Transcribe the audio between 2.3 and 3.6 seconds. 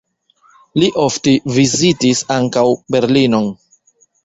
ankaŭ Berlinon.